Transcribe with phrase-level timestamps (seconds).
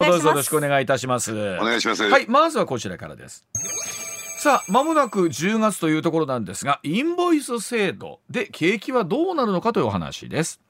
[0.00, 1.32] どうぞよろしくお願いいたします。
[1.32, 2.02] お願いします。
[2.02, 3.46] はいまずはこちらからです。
[4.38, 10.60] さあ間もなく10月というところなんですがインボイス制度で景気はどうなるのかというお話です。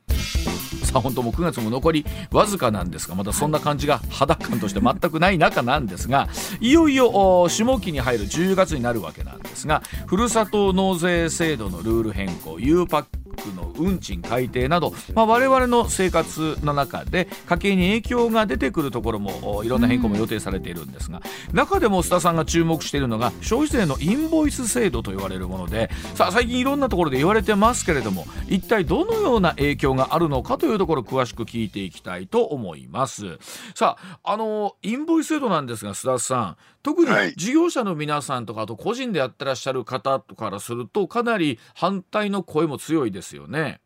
[0.85, 6.29] さあ本当もう9月も残りわずかなんですがまだそんな感じが肌感として全くない中なんですが
[6.61, 13.24] いよいよお下期に入る10月になるわけなんですがふるさと納税制度のルール変更 U パック
[13.55, 33.39] の運賃改定など、まあ、我々の生活の中で家計に影響が出てくるところもいろんな変更も予定されているんですが、中でも須田さんが注目しているのが消費税のインボイス制度と言われるものでさあ最近いろんなところで言われてますけれども一体どのような影響があるのかというところ詳しく聞いていきたいと思います。
[33.75, 43.81] さああのインボイス制度なんですが須田さん特にはい事業者の皆さんとかあと個人でやってらっしゃる方からするとかなり反対の声も強いですよね。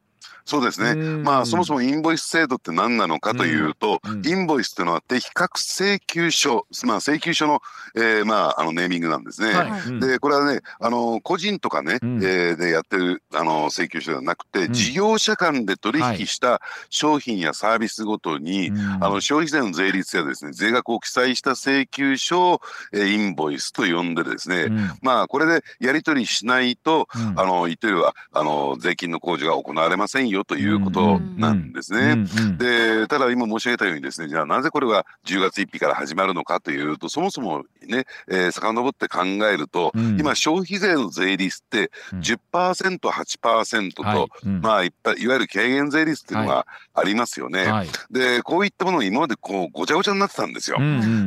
[0.44, 0.92] そうですね。
[0.92, 1.22] うん。
[1.22, 4.12] まあそもそもインボイス制度って何なのかというと、うん。
[4.12, 7.60] うんインボイスっていうのは適格請求書、まあ請求書の、
[7.94, 9.52] えーまああのネーミングなんですね。
[9.52, 9.88] はい。
[9.88, 10.00] うん。
[10.00, 12.24] でこれはねあの個人とかね、うん。
[12.24, 14.72] えーでやってるあの請求書ではなくて、うん。
[14.72, 19.04] 事業者間で取引した商品やサービスごとに、うん。
[19.04, 22.60] あの消費税の税率やですね税額を記載した請求書を、
[22.92, 24.90] えーインボイスと呼んでですね、うん。
[25.02, 27.38] まあこれでやり取りしないと、うん。
[27.38, 32.24] あの言ってみればあの税金の控除が行われませんよということなんですね。
[32.58, 40.20] でただ今申し上げたようにですねじゃあなぜこれが10月1日から始まるのかというとそもそもね、えー、遡って考えると、うん。
[40.20, 42.20] 今消費税の税率ってうん。
[42.20, 44.26] 10%8% と、はい。
[44.44, 44.60] うん。
[44.60, 47.64] まあいっぱいいわゆる軽減税率っていうのがありますよね。
[47.64, 47.88] はい。
[48.10, 50.78] でこういったものが今までこうごちゃごちゃになってたんですよ。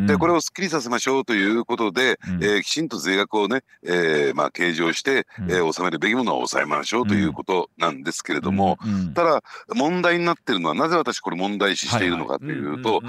[0.07, 2.43] でこれをすっきりさせましょうということで、うん。
[2.43, 5.51] えーきちんと税額をね、えーまあ、計上して、うん。
[5.51, 8.93] えー納めるべきものは納めましょうということなんですけれども、うん。
[8.93, 9.43] うんただ
[9.75, 13.01] 問題になっているのはなぜ私これ問題視しているのかというと、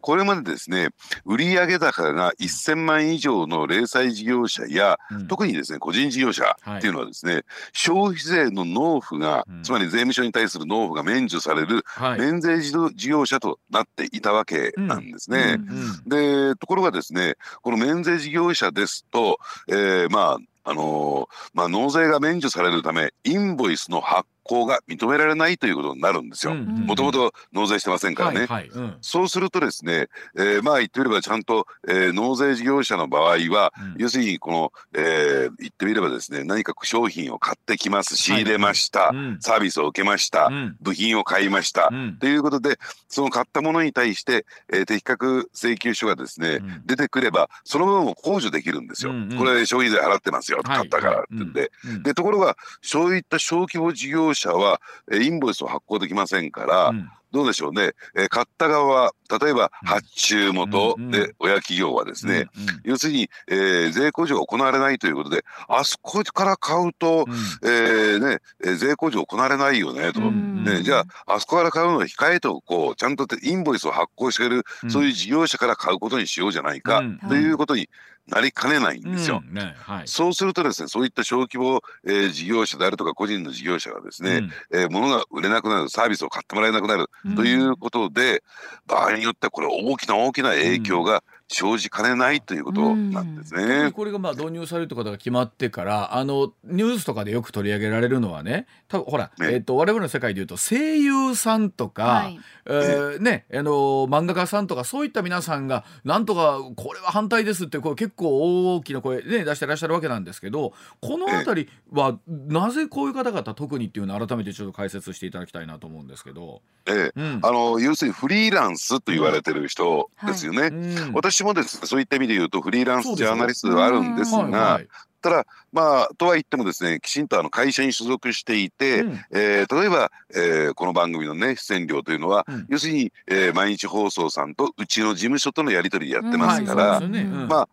[0.00, 0.88] これまでですね
[1.26, 4.98] 売上高が1000万以上の零細事業者や
[5.28, 9.62] 特にですね個人事業者っていうのはですね、消費税の納付が、うん。
[9.62, 12.20] つまり税務署に対する納付が免除されるはい。
[12.20, 15.58] 免税事業者となっていたわけなんですね。
[16.06, 19.38] でところがですねこの免税事業者ですと、
[19.68, 26.52] えーまああのーまあ、納税が免除されるためインボイスの発行が認められないということになるんですよ。
[26.52, 28.40] うんもともと納税してませんからね。
[28.40, 28.68] はいはい。
[28.68, 28.96] うん。
[29.00, 34.02] そうするとですね、えーまあ言ってみればちゃんと、えー納税事業者の場合は、うん。
[34.02, 38.16] 要するにこの、えー言ってみればですね何か商品を買ってきます。
[38.16, 39.38] 仕入れました、うん。
[39.40, 40.76] サービスを受けました、うん。
[40.80, 42.16] 部品を買いました、うん。
[42.18, 42.78] ということで
[43.08, 46.82] その買ったものに対して、えー適格請求書がですね、うん。
[46.86, 49.12] 出てくればその分を控除できるんですよ。
[49.12, 49.38] うんうん。
[49.38, 50.76] これ消費税払ってますよ、はい。
[50.78, 52.02] 買ったからって言うん。
[52.02, 54.80] でところがそういった小規模事業者は、
[55.10, 57.08] えーインボイスを発行できませんから、うん。
[57.32, 59.88] どうでしょうね、えー買った側は例えばうん。
[59.88, 62.80] 発注元うんうんで親企業はですね、うんうん。
[62.84, 67.26] 要するに、えー税控除が行われないということであそこから買うと、
[67.62, 70.20] えーねえー税控除行われないよねと。
[70.20, 72.96] うんね、じゃああそこから買うのは控えておこう。
[72.96, 74.90] ちゃんとインボイスを発行している、うん。
[74.90, 77.18] そういう事業者から買うことにしようじゃないか、うん。
[77.28, 77.88] ということに
[78.30, 79.42] なりかねないんですよ。
[79.46, 80.08] うんねはい。
[80.08, 84.50] そうするとですねそういった小規模、えー事業者であるとか個人の事業者がですね、うん。
[84.72, 88.42] えー物が売れなくなるサービスを買ってもらえなくなるということで、
[88.86, 91.22] 場合によってはこれ大きな大きな影響が
[91.52, 93.90] 生じかねないということなんですね。
[93.90, 99.54] これがまあ導入されるってことが決まってからあのニュースとかでよく取り上げられるのはね多分ほら、ね。
[99.54, 102.40] えっと我々の世界でいうと声優さんとか、はい。
[102.66, 103.72] えーねあの
[104.06, 116.62] 漫画家さんとかそういった皆さんがなんとかこれは反対ですってこう結構大きな声、ね、出してらっしゃるわけなんですけどこの辺りはなぜこういう方々特にっていうのを改めてちょっと解説していただきたいなと思うんですけど。
[116.86, 117.20] ええ。
[117.20, 117.40] うん。
[117.42, 120.68] あの要するにフリーランスと言われてる人ですよね。
[120.68, 121.12] うん。
[121.14, 124.88] 私もですねそういった意味で言うとフリーランスジャーナリストではあるんですが、はいはい。
[125.22, 129.20] ただまあとは言ってもですねきちんとあの会社に所属していて、うん。
[129.32, 132.66] えー例えば、えーこの番組のね出演料というのは、うん。
[132.68, 137.36] 要するに、えー毎日放送さんとうちの事務所とのやり取りでやってますかはいら、そうですよね。
[137.42, 137.48] うん。
[137.48, 137.68] まあ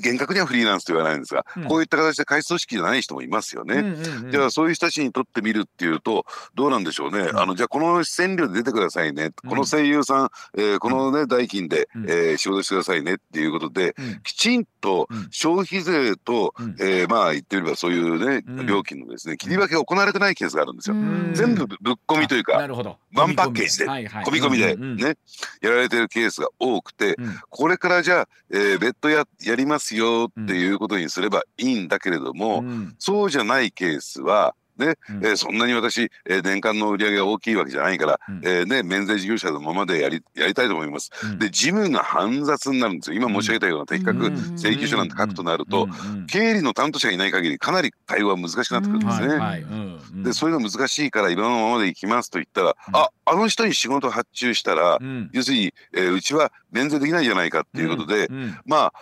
[0.00, 1.64] 厳格にはフリーランスと言わないんですが、うん。
[1.64, 3.74] こういった形で会社組織じゃない人もいますよね。
[3.76, 4.30] うんうんうん。
[4.30, 7.38] じゃあそういう人たちにとってみるっていうとどうなんでしょうね、うん。
[7.38, 9.50] あのじゃあこの出演料で出てくださいね、うん。
[9.50, 12.04] この声優さん、えーこのね代金で、うん。
[12.10, 14.20] えー仕事してくださいねっていうことでうん。
[14.22, 15.28] きちんとうん。
[15.30, 16.76] 消費税と、うん。
[16.80, 18.66] えーまあ言ってみればそういうね、うん。
[18.66, 20.96] 料金のですね切り分けが行われてないケースがあるんですよ。
[20.96, 21.32] ん。
[21.34, 22.98] 全部ぶっ込みというかあなるほど。
[23.14, 24.24] ワンパッケージではいはい。
[24.24, 25.16] 込み込みでね
[25.60, 27.34] やられてるケースが多くてうん。
[27.48, 32.94] これからじゃあ、えー別途ややりますよっていうことにすればいいんだけれども、うん。
[32.98, 35.26] そうじゃないケースはね、うん。
[35.26, 38.40] えーそんなに私、えー年間の売り上げが大きいわけじゃないから、うん。
[38.42, 41.10] えーね、免税事業者のままでやりやりたいと思います。
[41.24, 41.38] うん。
[41.38, 43.16] で事務が煩雑になるんですよ。
[43.16, 44.34] 今申し上げたような的確うん。
[44.56, 45.88] 請求書なんて書くとなると、
[46.26, 49.28] 経理の担当者がいない限りかなり対応は難しくなってくるんですね。
[49.28, 49.64] はいはい。
[50.24, 52.96] でそういうの難しいから今のままでいきますと言ったら、うん。
[52.96, 55.28] ああの人に仕事発注したら、うん。
[55.34, 58.58] 要するに、えーうちは免税できないじゃないかっていうことで、うん。
[58.64, 58.92] まあ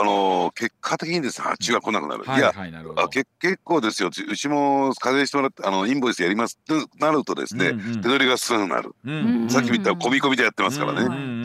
[0.00, 2.24] あのー結果的にですね発注が来なくなる。
[2.24, 4.08] はいいやはいあけ結構ですよ。
[4.08, 8.00] うちも課税してもらってあのインボイスやりますってなるとですね、うんうん。
[8.00, 11.37] 手取りがすぐなる、うんさっきも言った込み込みでやってますからね、うんうだん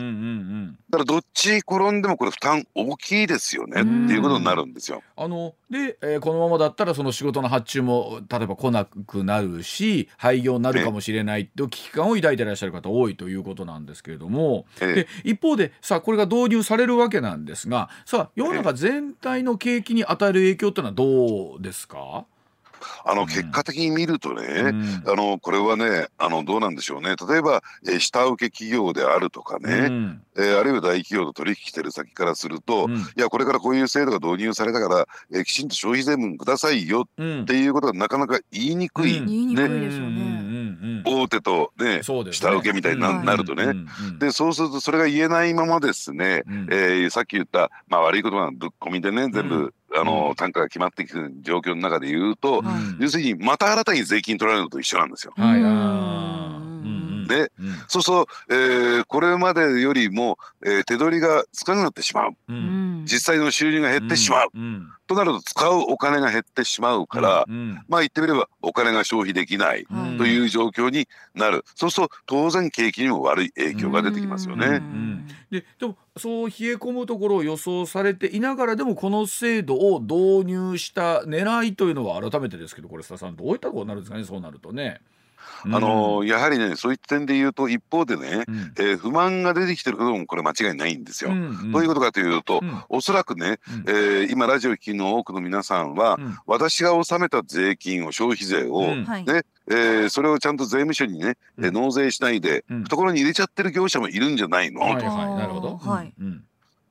[0.94, 5.02] うんうんからどっち転んでもこれ負担大きいですよねっていうことになるんですよ。
[5.16, 14.94] あので、えーこのままだったらその仕事の発注も例えば来なくなるし廃業になるかもしれないって危機感を抱いていらっしゃる方多いということなんですけれども、ええ。
[14.94, 22.24] で一方でさあこれが導入されるわけなんですがさあ世の中全体の景気に与える影響っていうのはどうですか、
[23.04, 23.28] あのうん。
[23.28, 25.02] 結果的に見るとね、うん。
[25.06, 27.14] あのこれはねあのどうなんでしょうね。
[27.28, 30.22] 例えば、えー下請け企業であるとかうね、ん。
[30.36, 32.96] えーあるいは大企業と取引してる先からすると、うん。
[32.96, 37.42] いやこれからこういう制度が導入されたから、えーきちんと消費税分くださいようん。
[37.42, 39.26] っていうことがなかなか言いにくい、ね。
[39.26, 42.50] うんうんうん大手とねそうですね。
[42.50, 43.74] 下請けみたいにな,、るとね、
[44.18, 46.66] でそうするとそれが言えないままですね、うん。
[46.70, 50.34] えーさっき言った、まあ、悪いことはぶっ込みでね全部、あのうん。
[50.34, 55.32] 単価が決まってきてる状況の中で言うと、はい要するにまた新たに税金取られるのと一緒なんですよ。
[55.36, 56.53] はい
[57.24, 57.74] うんあーうん。
[57.88, 62.36] そうそう、えーこれまでよりも、えー手取りが少なくなってしまう。
[62.48, 63.04] うん。
[63.06, 64.88] 実際の収入が減ってしまう、うん。
[65.06, 67.74] となると使うお金が減ってしまうから、うん。
[67.88, 74.78] まあ言ってみればお金が消費できないはいという状況になる、そうすると当然景気にも悪い影響が出てきますよね。
[74.78, 75.26] ん。
[75.50, 85.00] ででもそう冷え込むところを予想されていながらでもこの制度を導入した狙いというのは改めてですけどこれ須田さんどういったことになるんですかねそうなるとね。
[85.64, 88.72] あのーやはりねそういった点で言うと一方でね、うん。
[88.78, 91.30] えー不満が出てきてることもこれ間違いないんですよ。
[91.30, 92.82] うんどういうことかというと、うん。
[92.88, 93.84] おそらくね、うん。
[93.88, 96.36] えー今ラジオを聴きの多くの皆さんは、うん。
[96.46, 99.04] 私が納めた税金を消費税を、うん。
[99.04, 99.24] はい。
[99.24, 102.82] ねえーそれをちゃんと税務署にね、えーうん納税しないで、うん。
[102.84, 105.04] 懐に入れちゃってる業者もいるんじゃないの、はいはい。
[105.36, 105.76] なるほど。
[105.76, 106.12] はい。
[106.20, 106.44] うん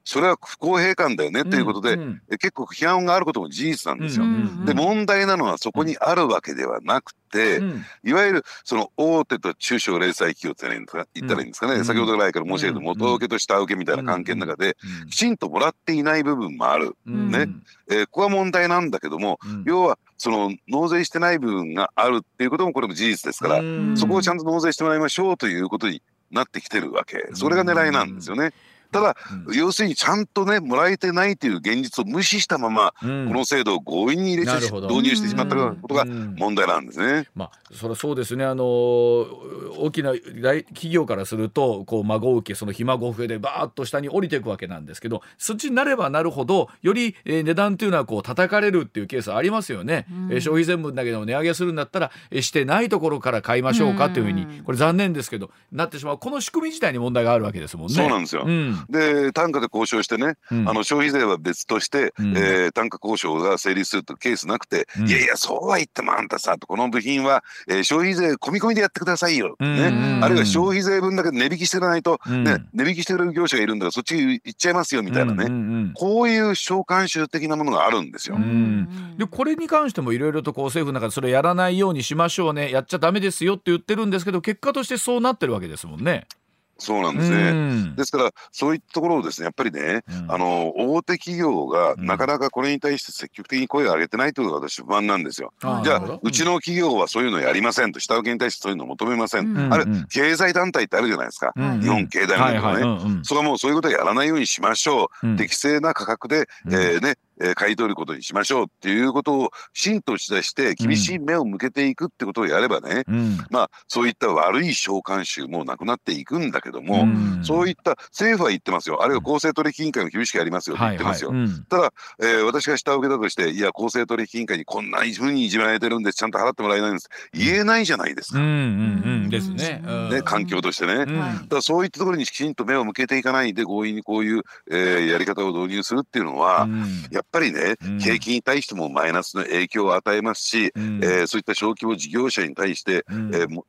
[0.06, 2.22] それは不公平感だよねっていうことで、うん。
[2.30, 4.26] え結構批判があることも事実なんですよ。
[4.26, 7.86] うんで問題なのはそこにあるわけではなくて、うん。
[8.04, 10.68] いわゆるその大手と中小零細企業って
[11.14, 11.86] 言ったらいいんですかね、うん。
[11.86, 15.10] 先ほど来から申し上げたうん元請けと下請けみたいな関係の中で、うん。
[15.10, 17.32] きちんともらっていない部分もある、うん。
[17.32, 17.48] ね。
[17.90, 19.64] えーここは問題なんだけども、うん。
[19.66, 23.98] 要はその納税してない部分があるっていうこともこれも事実ですから、うん。
[23.98, 26.02] そこをちゃんと納税してもらいましょうということに
[26.32, 27.30] なってきてるわけ。
[27.34, 28.52] それが狙いなんですよね。
[28.94, 29.18] ただ
[29.48, 29.56] うん。
[29.56, 33.28] 要するにちゃんとねもらえてないという現実を無視したまま、うん。
[33.28, 36.36] この制度を強引に入れて導入してしまったことがうん。
[36.38, 37.28] 問題なんですね。
[37.36, 50.31] まあ、それはそうですね、あの大きな大企業からするとこう孫受けそのひ孫増えでバーッと下に降りていくわけなんですけどそっちになればなるほどより、えー値段というのはこう叩かれるっていうケースありますよね、うん。
[50.31, 54.63] えー消費税分だけでも値上げするんだったら、えーしてないところから買いましょうかというふうにうん。
[54.63, 56.18] これ残念ですけどなってしまう。
[56.18, 57.94] この仕組み自体に問題があるわけですもんね。
[57.95, 58.44] そうなんですよ。
[58.45, 60.69] うんで単価で交渉してね、うん。
[60.69, 62.38] あの消費税は別として、うん。
[62.38, 65.07] えー単価交渉が成立するというケースなくて、うん。
[65.07, 69.88] いやいやそうは言ってもあんたさとこの部品は、えー消費税込み込みでやってくださいよ、うんね。
[69.88, 72.44] うんあるいは消費税分だけ値引きしていかないと、うん。
[72.44, 78.37] ね、値引きしてくれる業者がいるんだからそっち行っちゃいますよみたいなね、うんうんこういう召喚集的なものがあるんですよ。
[78.37, 82.71] んでこれに関してもいろいろとこう政府の中でそれやらないようにしましょうね。
[82.71, 86.28] やっちゃダメですよって言ってるんですけど結果としてそうなってるわけですもんね。
[86.77, 87.95] そうなんですね、うん。
[87.95, 90.31] ですからそういったところをですねやっぱりね、うん。
[90.31, 92.06] あの大手企業がうん。
[92.06, 95.53] なかなかこれに対して積極的に声を上げてないというのが私不安なんですよ。
[95.61, 99.73] じゃあうちの企業はそういうのやりませんと下請けに対してそういうのを求めません、うん。
[99.73, 103.25] あれうん経済団体ってあるじゃないですか、うん日本経済はい団体とかね、はいうんうん。
[103.25, 105.37] それはもうそういうことはやらないようにしましょう、うん。
[105.37, 106.73] 適正な価格で、うん。
[106.73, 113.37] えーねえー買い取ることにしましょうっていうことをきちんと打ち出して厳しい目を向けていくってことをやればね、うん。
[113.49, 117.44] まあそういった悪い召喚集もなくなっていくんだけども、うん。
[117.44, 119.04] そういった政府は言ってますよ。
[119.04, 121.30] あるいは公正取引委員会も厳しくやりますよって言ってますよ。
[121.30, 121.47] はいはい。
[121.47, 121.63] うん。
[121.66, 129.30] ただ、えー私が下請けだとして、いや、公正取引委員会にこんなふうにいじめられてるんです、ちゃんと払ってもらえないんです、言えないじゃないですか、うんうんうん。
[129.30, 129.81] ですね。
[129.85, 130.09] うん。
[130.11, 130.97] ね、環境としてね。
[130.99, 137.07] だからそういったところにきちんと目を向けていかないで、強引にこういう、えーやり方を導入するっていうのは、うん。
[137.11, 137.99] やっぱりね、うん。
[137.99, 141.03] 景気に対してもマイナスの影響を与えますし、うん。
[141.03, 143.35] えーそういった小規模事業者に対して、うん。
[143.35, 143.65] えーも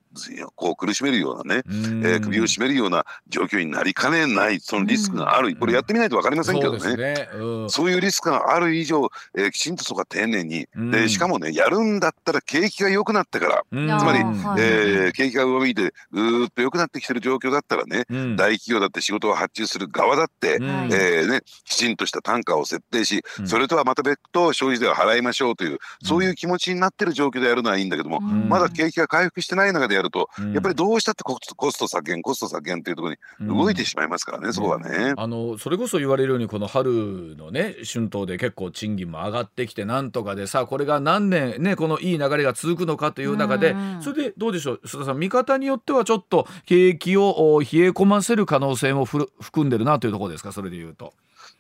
[0.55, 2.07] こう苦しめるようなね、うん。
[2.07, 5.57] えー首を絞めるような状況になりかねないそのリスクがある、うん。
[5.57, 6.79] これやってみないと分かりませんけどね。
[6.81, 7.29] そうね。
[7.35, 7.71] うん。
[7.71, 10.91] そういうリスクがある以上、えーきちんとそこは丁寧に、うん。
[10.91, 13.99] でしかもねやるんだったら景気が良くなってから、うん。
[13.99, 14.19] つまり、
[14.61, 18.37] えー景気が上向いてぐーっと良くなってきてる状況だったらね、うん。
[18.37, 23.49] 大企業だって仕事を発注する側だって、えーね、きちんとした単価を設定し、うん。
[23.49, 28.49] それとはまた別途消費税を払いましょうという、そういう気持ちになってる状況でやるのはいいんだけども、うん。
[28.49, 30.53] まだ景気が回復してない中でやると、うん。
[30.53, 33.15] やっぱりどうしたってコストコスト削減コスト削減っていうところ
[33.47, 35.15] に動いてしまいますからね、そこはね。
[35.17, 44.03] あのそれこそ言われるようにこの春のね春闘で結構賃金も上がってきてなんとかでさこれが何年ねこのいい流れが続くのかという中でうん。
[44.03, 44.81] それでどうでしょう？
[44.85, 50.53] 須田さん見方によってはちょっと景気をお冷え込ませる可能性も含んでるなというところですか？
[50.53, 51.13] それで言うと。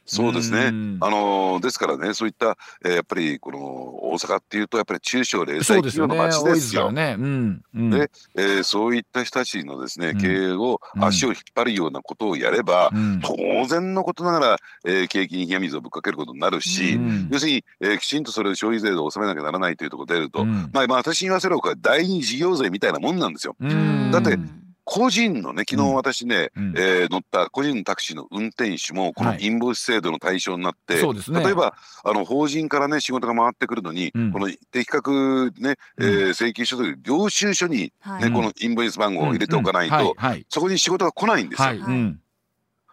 [0.06, 0.66] そうですね。
[0.66, 0.98] うん。
[1.00, 7.16] あのーですからね、そういった、えーやっぱりこの大阪っていうとやっぱり中小零細企業の街ですすからね。
[7.18, 7.90] うんうん。
[7.90, 10.20] でえーそういった人たちのですね、うん。
[10.20, 11.04] 経営をうん。
[11.04, 13.20] 足を引っ張るようなことをやれば、うん。
[13.22, 17.28] 当然のことながら、えー景気に冷や水をぶっかけることになるし、うん。
[17.30, 20.70] 要するに、えーきちんとそれを消費税で納めなきゃならないというところが出ると、うん。
[20.72, 23.56] まあ、まあ私に言わせればこれ第二事業税みたいなもんなんですよ。
[23.60, 24.10] うん。
[24.12, 24.38] だって
[24.84, 26.74] 個人のね昨日私ね、うん。
[26.76, 29.44] えー乗った個人のタクシーの運転手もこのはい。
[29.44, 31.42] インボイス制度の対象になって、そうですね。
[31.42, 31.74] 例えば
[32.04, 34.32] あの法人からね仕事が回ってくるのに、うん。
[34.32, 38.30] この的確ね、えー請求書という領収書に、ねはい。
[38.32, 40.02] このインボイス番号を入れておかないと、うん。
[40.02, 40.14] はい。
[40.18, 40.46] はい。
[40.48, 41.68] そこに仕事が来ないんですよ。
[41.68, 41.78] はい。
[41.78, 42.20] うん。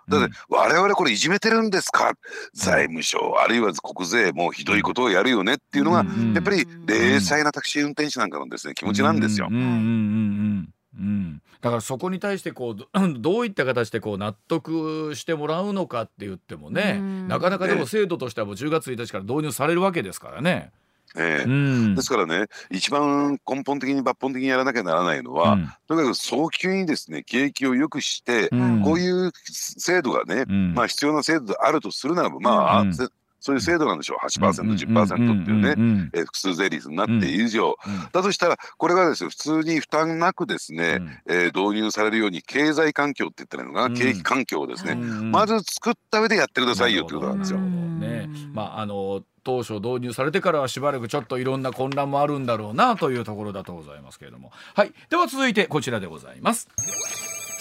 [0.10, 2.14] だって我々これいじめてるんですか？
[2.54, 6.34] 財務省あるいは国税もひどいことをやるよねっていうのが、うん。
[6.34, 9.48] やっぱり零細なタクシー運転手なんかのですね気持ちなんですよ。
[9.50, 9.54] う。
[9.54, 9.56] ん。
[9.56, 9.64] うん。
[9.64, 9.70] うん。
[9.70, 10.72] うん。
[11.00, 12.88] うんだからそこに対してこうど
[13.20, 17.28] どういった形でこう納得してもらうのかって言ってもねうん。
[17.28, 20.72] なかなかでも制度としてはもう10月1日から導入されるわけですからね。
[21.16, 21.44] ええ。
[21.44, 21.96] うん。
[21.96, 28.82] ですからね一番根本的に抜本的にやらなきゃならないのは、とにかく早急にですね景気を良くして、うん。
[28.82, 30.74] こういう制度がね、うん。
[30.74, 32.94] まあ必要な制度であるとするならばまあ、うん。
[32.94, 33.08] せ
[33.42, 34.26] そういう制度なんでしょう。
[34.26, 36.10] 8%、10%っていうね、ね。
[36.14, 41.10] えー複数税率になっている以上、うんだとしたらこれがですね普通に負担なくですね、うん。
[41.28, 43.94] えー導入されるように経済環境って言ったらいいのかな、うん。
[43.96, 47.60] 景気環境をですね、うんまず作った上でやってくださいよってことなんですよ。
[47.60, 48.30] ね。
[48.54, 54.52] まああの当初導入されてからはしばらくちょっといろんな混乱もあるんだろうなというところだとございますけれども。
[54.76, 54.94] はい。
[55.10, 56.68] では続いてこちらでございます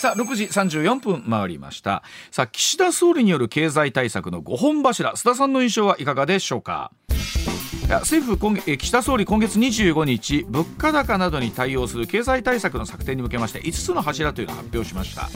[0.00, 2.02] さあ6時34分回りました。
[2.30, 6.90] さあ岸田総理による経済対策の5本柱須田さんの印象はいかがでしょうか？
[7.98, 15.28] 政府今月え岸田総理今月25日物価高などに対応する経済対策の策定に向けまして5つの柱というのを発表しました。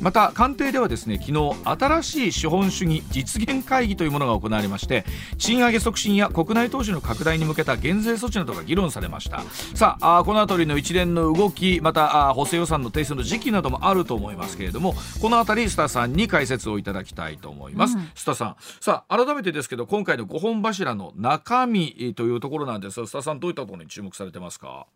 [0.00, 5.04] また官邸ではですね昨日新しい資本主義実現会議というものが行われまして
[5.36, 9.42] 賃上げ促進や国内投資の拡大に向けた減税措置などが議論されました。
[9.74, 18.02] さあこの辺りの一連の動きまた補正予算の提出の時期などもあると思いますけれどもこの辺り須田さんに解説をいただきたいと思います、うん。
[18.16, 18.56] 須田さん。
[18.80, 24.86] さあ改めてですけど今回の5本柱の中身えーというところなんですが須田さんどういったところに注目されてますか、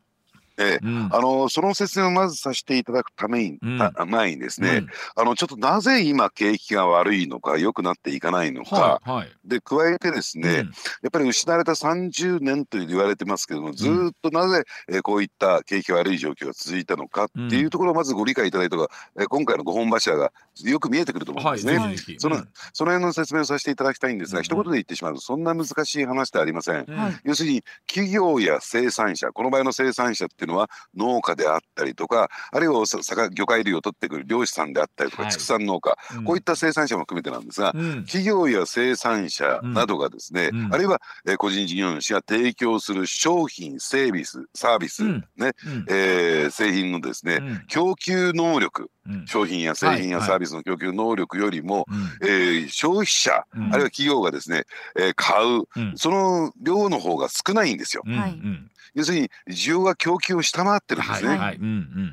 [0.59, 1.09] ええうん。
[1.13, 3.79] あのその説明をまずさせていただくために、うん。
[3.79, 4.89] た前にですね、うん。
[5.17, 9.33] あのちょっとなぜ今景気が悪いのか良くなっていかないのか、はいはい。
[9.45, 10.57] で加えてですね、うん。
[10.57, 10.63] や
[11.09, 20.33] っぱり失われた30年と言われてますけどもずーっとなぜ、えーこういった景気が悪い状況が続いたのかっていうところをまずご理解いただいた方が、えー今回の5本柱が
[20.63, 21.75] よく見えてくると思うんはいですね。
[21.75, 22.49] ぜひぜひそのうん。
[22.73, 24.45] その辺の説明をさせていただきたいんですが、うん。
[24.45, 26.87] 一言で言ってしまうとそんな難しい話ではありません。
[27.25, 35.33] 要するに企業や生産者この場合の生産者っていうのは農家であったりとかあるいはさ魚魚介類を取ってくる漁師さんであったりとか、はい。
[35.33, 38.05] 畜産農家、こういった生産者も含めてなんですが、うん。
[38.05, 40.75] 企業や生産者などがですね、うん。
[40.75, 45.25] あるいは、えー個人事業主が提供する商品セービスサービス、うん。
[45.37, 45.85] ねうん。
[45.89, 47.65] えー製品のですね、うん。
[47.67, 49.27] 供給能力うん。
[49.27, 51.87] 商品や製品やはいサービスの供給能力よりも、
[52.23, 52.29] うん。
[52.29, 53.73] えー消費者、うん。
[53.73, 54.65] あるいは企業がですね、
[54.97, 55.95] えー買ううん。
[55.97, 58.03] その量の方が少ないんですよ。
[58.07, 58.17] うん。
[58.17, 58.31] はい。
[58.33, 61.29] うん要するに需要が供給を下回ってるんですね。
[61.31, 61.39] はい。
[61.39, 61.57] はい。
[61.57, 61.67] うんう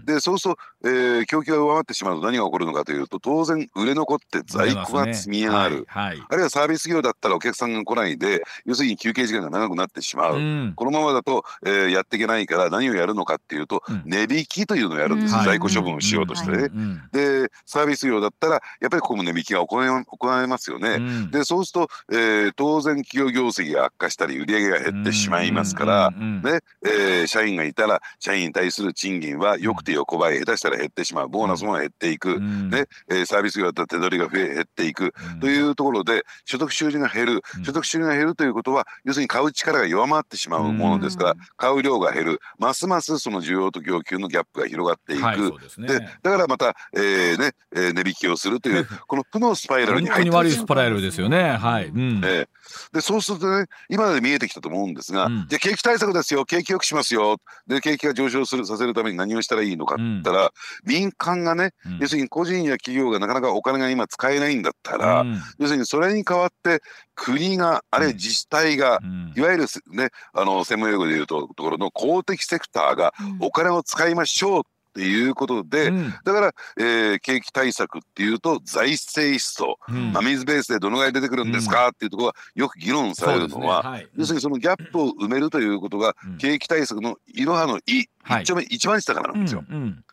[0.03, 0.05] ん。
[0.05, 6.07] でそうすると、えー供給が上回ってしまうと何が起こるのかというと当然売れ残って在庫が積み上がる、はい。
[6.07, 6.23] はい。
[6.29, 10.73] あるいはサービス業だったらお客さんが来ないで要するに休憩時間が長くなってしまう、うん。
[10.75, 14.03] このままだと、えーやっていけないから何をやるのかっていうと、うん。
[14.05, 16.69] 値引きというのをやるんです、うん在庫処分をしようとしてね。
[17.11, 20.89] でサービス業だったらやっぱりここも値引きが行え行われますよね。
[20.89, 21.31] うん。
[21.31, 26.41] でそうすると、えー当然企業業績が悪化したり売り上げが減ってしまいますから、うんうん。
[26.41, 31.29] ねえー社員がいたら社員に対する賃金は良くて横ばい下手したら減ってしまう。
[31.29, 32.69] ボーナスも減っていく、うん。
[32.69, 35.13] ねえーサービス業だったら手取りが増え減っていく。
[35.39, 37.41] というところで所得収入が減る。
[37.57, 37.63] うん。
[37.63, 42.39] 所得収入が減るということは要するに買う力が弱まってしまうものですからうん買う量が減る。
[42.57, 45.87] ますますその需要と供給のギャップが広がっていく、はいですね。
[45.87, 51.57] でだからまた、えーねえー値引きをするというこの負のスパイラルにに入って悪いスパライルですよね。
[51.57, 52.21] はい、うん。
[52.23, 52.49] ええ
[52.93, 55.45] でそうするとね今まで見えてきたと思うんですが、うん。
[55.49, 56.45] じゃあ景気対策ですよ。
[56.45, 57.37] 景気良くしますよ。
[57.67, 60.51] で景気が上昇するさせるために何をしたらいいのかって言ったら、
[60.83, 61.97] 民間がね、うん。
[61.99, 65.41] 要するに個人や企業がなかなかお金が今使えないんだったら、うん。
[65.59, 66.81] 要するにそれに代わって
[67.15, 69.33] 国があるいは自治体が、うん。
[69.35, 73.37] いわゆるすねあの専門用語で言うとところの公的セクターがうん。
[73.41, 74.61] お金を使いましょうっ
[74.93, 76.13] ていうことで、うん。
[76.23, 80.11] だから、えー景気対策っていうと財政出動、うん。
[80.11, 83.89] まあ、水ベースでどのぐらい出てくるんですかっていうところがよく議論されるのは、ね。
[83.89, 84.07] はい。
[84.17, 86.37] 要するにそのギャップを埋めるということが、うん。
[86.37, 88.43] 景気対策のいろはのい、はい。
[88.43, 89.63] 一丁目一番下からなんですよ。
[89.69, 89.75] うん。
[89.75, 90.03] うん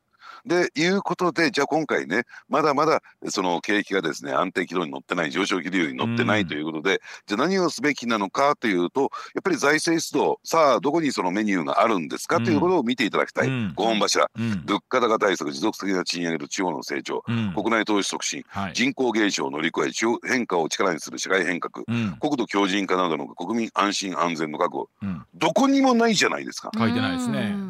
[0.48, 13.74] でいうことでじゃあ今回ねまだまだその景気がですね安定軌道に乗ってない上昇気流に乗ってないということで、じゃあ何をすべきなのかというとやっぱり財政出動さあどこにそのメニューがあるんですかということを見ていただきたい、うん。
[13.76, 14.30] 5本柱。
[14.36, 14.62] うん。
[14.64, 17.52] 物価高対策持続的な賃上げと地方の成長、うん。
[17.54, 18.72] 国内投資促進はい。
[18.72, 21.84] 人口減少を乗り越え地方変化を力にする社会変革。
[21.86, 22.16] うん。
[22.20, 24.88] 国土強靭化などの国民安心安全の確保。
[25.02, 25.24] うん。
[25.34, 26.70] どこにもないじゃないですか。
[26.76, 27.52] 書いてないですね。
[27.54, 27.67] うん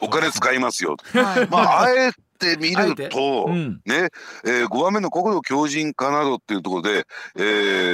[0.00, 0.96] お金使いますよ。
[1.12, 1.48] はい。
[1.48, 3.80] まああえて見ると、うん。
[3.84, 4.10] ね、
[4.44, 7.04] えー、5番目の国土強靭化などっていうところで、
[7.36, 7.40] え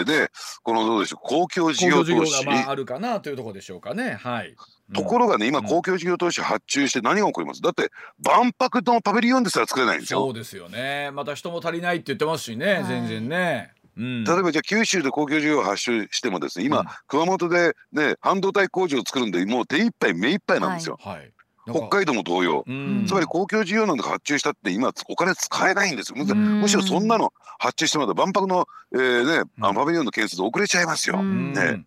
[0.02, 0.30] ー、で
[0.62, 2.46] このどうでしょう公共事業投資。
[2.46, 4.18] ああるかなというところでしょうかね。
[4.22, 4.54] はい。
[4.92, 5.64] ところがね今うん。
[5.64, 7.62] 公共事業投資発注して何が起こります？
[7.62, 7.90] だって
[8.22, 10.20] 万博のパビリオンですら作れないんですよ。
[10.20, 11.10] そうですよね。
[11.12, 12.84] また人も足りないって言ってますしね、はい。
[12.84, 16.86] 全然ね、うん、例えばじゃあ九州で公共事業を発注してもですね今、うん。
[17.06, 21.30] 熊本でね半導体工場を作るんでもう手一杯目一杯なんですよ、はい
[21.70, 23.04] 北海道も同様、うん。
[23.06, 26.24] つまり公共事業なんか発注したって今お金使えないんですよ。
[26.24, 31.18] むしろそんなの発注してまだ万博の,、えーね、パビリオンの建設遅れちゃいますよ。
[31.18, 31.52] うん。
[31.52, 31.84] ね。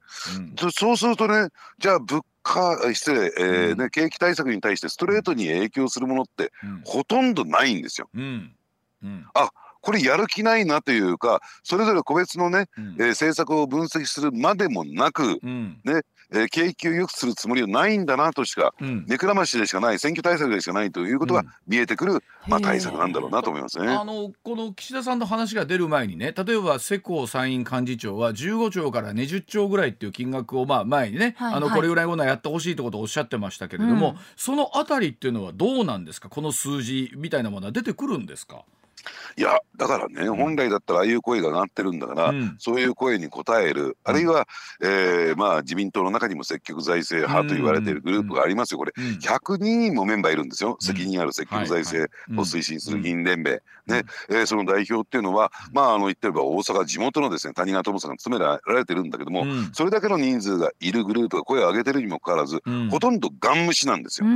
[0.58, 3.78] そそうするとねじゃあ物価あ失礼、えーうん。
[3.78, 6.82] ね、景気対策に対してストレートに影響するものってうん。
[6.84, 8.10] ほとんどないんですよ。
[8.16, 8.56] うん。
[9.04, 9.26] うん。
[9.80, 12.96] これやる気ないなというかそれぞれ個別のね、うん。
[13.00, 15.80] えー政策を分析するまでもなく、うん
[16.32, 19.06] えー景気を良くするつもりはないんだなとしかうん。
[19.08, 21.48] 目くらましでしかない選挙対策でしかないということがうん。
[21.68, 22.66] 見えてくる、まあ、へー。
[22.66, 23.88] 対策なんだろうなと思いますね。
[23.88, 37.44] あのこの岸田さんの話が出る前にね例えば世耕参院幹事長は15兆から20兆ぐらいっていう金額をまあ前にね、あのはいはいこれぐらいのやってほしいってことをおっしゃってましたけれども、うんそのあたりっていうのはどうなんですかこの数字みたい。
[37.44, 38.64] なものは出てくるんですか、
[39.38, 42.56] いやだからね、本来だったらああいう声が上がってるんだから、うん。
[42.58, 43.98] そういう声に応える。
[44.04, 44.48] あるいは、
[44.82, 48.94] えーまあ、自民党の中にも積極財政派と言われているグループがありますよこれ。
[48.98, 49.04] うん。
[49.20, 53.94] 102人もメンバーいるんですよ、責任ある積極財政はいを推進する議員連盟、うん。
[53.94, 59.70] ねえーその代表っていうのは、まあ、あの言ってれば大阪地元のですね谷川智さんが務められてるんだけども、うん。
[59.74, 62.90] それだけの人数がいるグループが声を上げてるにもかかわらず、うん。
[62.90, 64.28] ほとんどガン無視なんですよ。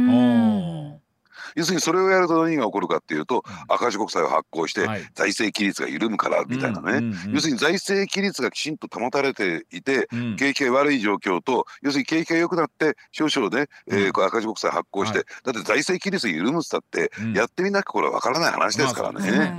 [1.56, 5.02] うん要するにそれをやると何が起こるかっていうと、赤字国債を発行してはい。
[5.16, 10.36] 財政規律が緩むからみたいなね、要するに財政規律がきちんと保たれていて、うん。
[10.38, 17.34] 景気が悪い状況と要するに景気が良くなって少々ね、えー赤字国債発行して、はだって財政規律が緩むっつったって、うん。
[17.34, 19.54] やってみなきゃこれは分からない話ですからね。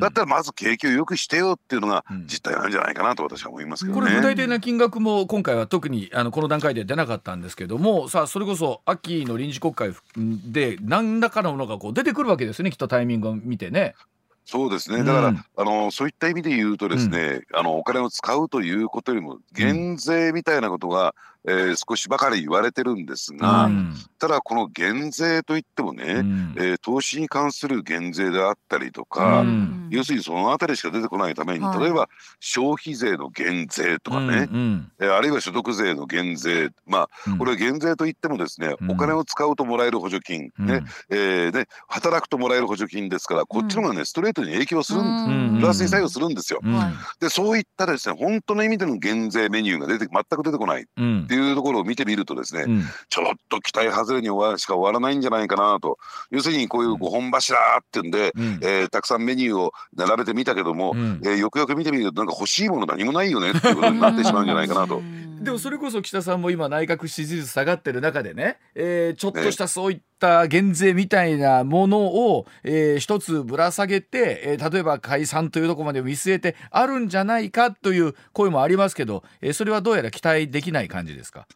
[0.00, 2.26] だったらまず景気を良くしてよっていうのがうん。
[2.26, 4.00] 実態なんじゃないかなと私は思いますけどね。
[4.00, 12.70] これ具体的な金額も今回は特にあのこの段階で出なかったんですけどもさあそれこそ秋の臨時国会で何らかのものがこう出てくるわけですよね。
[12.70, 13.94] きっとタイミングを見てね。
[14.44, 14.98] そうですね。
[14.98, 15.44] だから、うん。
[15.56, 21.14] あのそういった意味で言うとですね、あのお金を使うということよりも減税みたいなことが、
[21.46, 26.54] えー少しばかり言われてるんですが、うんただこの減税といってもね、うん。
[26.56, 29.88] えー投資に関する減税であったりとか、うん。
[29.90, 31.80] 要するにそのあたりしか出てこないために、はい。
[31.80, 32.08] 例えば
[32.40, 37.38] 消費税の減税とかね、うんえーあるいは所得税の減税まあうん。
[37.38, 38.90] これは減税といってもですね、うん。
[38.92, 40.66] お金を使うともらえる補助金、うん。
[40.66, 46.60] ねえーね働くともらえる補助金ですからこっちの方がねストレートに影響するんプラスに作用するんですよ。
[47.20, 50.86] でそういったですね本当の意味での減税メニューが出て全く出てこない
[51.36, 52.84] いうところを見てみるとですね、うん。
[53.08, 55.98] ちょっと期待外れに終わしか終わらないんじゃないかなと。
[56.30, 58.58] 要するにこういう5本柱っていうんで、うん。
[58.62, 61.20] えーたくさんメニューを並べてみたけども、うん。
[61.24, 65.02] えーよくよく見てみるとなんか欲しいもの何もないよねっていうことになってしまうんじゃないかなと。
[65.46, 81.46] でもそれこそ岸田さんも今内閣支持率下がってる中でね、えーちょっとしたそういった減税みたいなものを、えー一つぶら下げて、えー例えば解散というところまで見据えてあるんじゃないかという声もありますけど、えーそれはどうやら期待できない感じですか？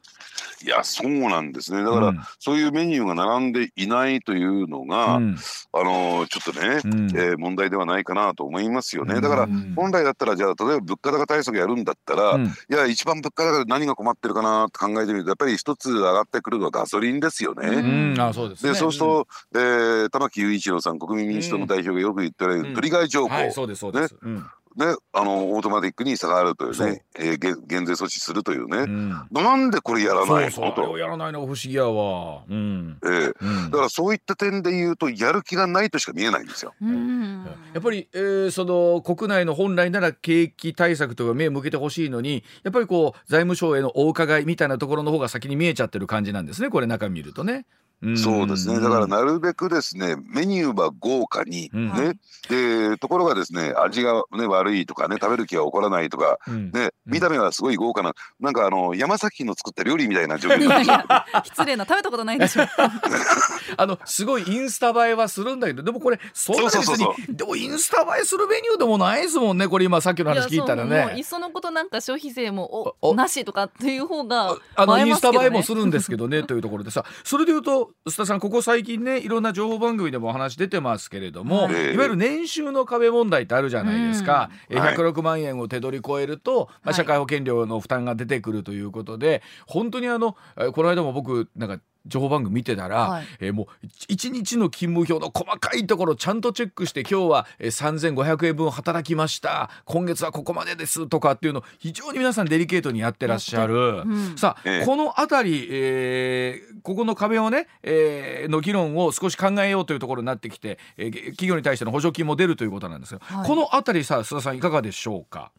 [0.62, 1.82] いやそうなんですね。
[1.82, 2.20] だから、うん。
[2.38, 5.36] そういうメニューが並んでいないというのが、うん。
[5.72, 7.10] あのちょっとね、うん。
[7.10, 9.22] えー問題ではないかなと思いますよね、うん。
[9.22, 12.46] だからうん本来だったらじゃあ例えば物価高対策やるんだったら、うん。
[12.46, 17.68] いや一番物価高で何が困ってるかなって考えてみるとやっぱり一つ上がってくるのはガソリンですよね。
[17.68, 17.82] う
[18.16, 18.20] ん。
[18.20, 18.72] あそうですね。
[18.72, 22.74] でそうすると、えー玉木雄一郎さん国民民主党の代表がよく言ってる、うん。
[22.74, 24.44] トリガー条項、はいそうですそうです、うん
[24.80, 29.10] ね、あのオートマティックに差があるというね、えー減減税措置するというね、うん。
[29.30, 30.50] なんでこれやらないの？
[30.50, 30.84] とそうそう。
[30.84, 30.98] あれを。
[30.98, 32.42] やらないのが不思議やわ。
[32.48, 33.34] うん、えー。
[33.40, 33.70] うん。
[33.70, 36.72] だからそういった点で言うとやる気がないとしか見えないんですよ。
[36.80, 37.44] うん。
[37.74, 47.66] やっぱり、えーその国内の本来なら景気対策とか目を向けてほしいのにやっぱりこう財務省へのお伺いみたいなところの方が先に見えちゃってる感じなんですねこれ中見るとね。
[48.08, 48.80] んそうですね。
[48.80, 52.14] だからなるべくですね、メニューは豪華に、うんね、
[52.48, 56.70] でところがですね、味がね悪いとかね、食べる気が起こらないとか、うん。
[56.70, 60.60] ね、見た目はすごい豪華な、なんかあの山崎の作った料理みたいな状況。
[61.44, 62.62] 失礼な食べたことないでしょ。
[63.76, 67.30] あのすごいインスタ映えはするんだけどでもこれそんなに別そうそうそう。
[67.30, 71.22] にでもインスタ映えするメニューでもないですもんねこれ今さっきの話聞いたらいやそうもういっね。
[71.22, 75.44] そのことなんか消費税もおなしとかっていう方があのインスタ映えますけどね。
[75.44, 81.74] 映えもするんですけどねというところでさそれでいうと須田さんここ最近ねいろんな情報番組でもお話出てますけれども、はい。
[81.74, 81.94] ええ。
[81.94, 93.26] いわゆる年収の壁問題ってあるじゃないですか、えはい106万円を手取り超えると、まあ、はい社会保険料の負担が出てくるということで本当にあのえーこの間も僕なんか情報番組見てたら、はい。
[93.40, 99.70] えーもう一日の勤務表の細かいところちゃんとチェックして今日はえー3500円分働きました。
[99.84, 103.74] 今月はここまでですとかっていうのを非常に皆さんデリケートにやってらっしゃる。
[103.74, 104.86] うんさあ、ええ。
[104.86, 113.46] この辺り、えーここの壁をね、えーの議論を少し考えようというところになってきて、えー企業に対しての補助金も出るということなんですが、はい。
[113.48, 115.52] この辺りさ須田さんいかがでしょうか、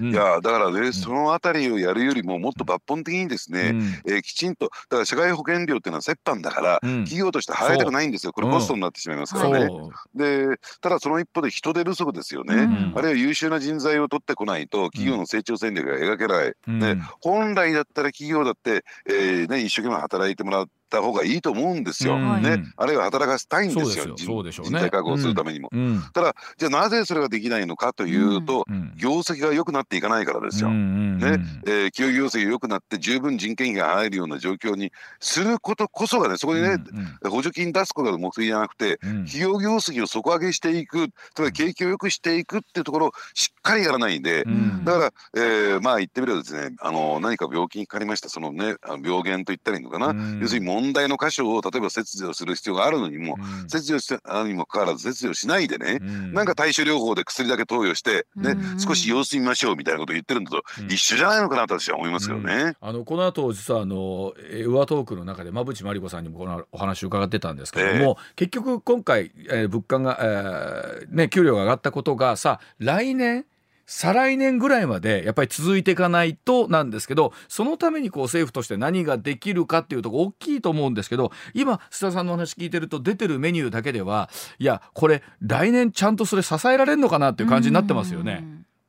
[0.00, 0.12] うん。
[0.12, 3.80] いやだからね、そのあたりをやるよりももっと抜本的にですね、うん。
[4.06, 7.04] えーきちんとだから社会保険料っていうのは折半だから、うん。
[7.04, 8.32] 企業として払いたくないんですよ。
[8.32, 9.70] これコストになってしまいますからね。
[10.14, 12.92] でただその一方で人手不足ですよね、うん。
[12.96, 16.78] あるいは優秀な人材を取ってこないと企業の成長戦略が描けない、うん。
[16.78, 22.42] ね、本来だったら企業だって、えーね、一生懸命働いてもらった方がいいと思うんですよ、うん。
[22.42, 23.84] ね、あるいは働かせたいんですよ。
[23.84, 24.14] そうですよ。
[24.16, 24.70] 人そうでしょうね。
[24.70, 25.68] 人材確保するためにも。
[25.70, 26.02] うん。
[26.12, 28.92] ただじゃあなぜそれができないのかというと、うん。
[28.96, 30.70] 業績が良くなっていかないからですよ。
[30.70, 31.38] うんうんね。
[31.66, 36.76] えー企業業績が良くなって十分人件費が入るような状況にすることこそがねそこにね、
[37.24, 44.84] 補助金出すことが目的じゃなくて企業業績を底上げしていくつまり景気を良くしていくっていうところをしっかりやらないんで、うん。
[44.84, 48.28] だから、えーまあ言ってみればですねあの何か病気にかかりました。
[48.28, 50.40] そのね病原と言ったらいいのかな、うん。
[50.40, 53.68] 要するに問題の箇所を例えば切除する必要があるのにも、うん。
[53.68, 56.32] 切除したにもかかわらず切除しないでね、うん。
[56.32, 58.80] なんか対処療法で薬だけ投与して、ねうん。
[58.80, 60.86] 少し様子見ましょうみたいなことを言ってるのとうん。
[60.86, 62.74] 一緒じゃないのかなと私は思いますよね。
[62.80, 73.44] あのこの後実はあのえー上トークの中で馬淵真理子さんにもこのお話を伺ってたんですけれども、結局今回、えー物価が、えーね給料が上がったことがさ来年
[73.90, 88.44] 再来年ぐらいまでやっぱり続いていかないとなんですけどそのためにこう政府として何ができるかっていうとこ大きいと思うんですけど今須田さんのお話聞いてると出てるメニューだけではいやこれ来年ちゃんとそれ支えられるのかなっていう感じになってますよね。